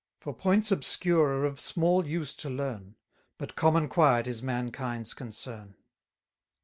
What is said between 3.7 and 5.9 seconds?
quiet is mankind's concern.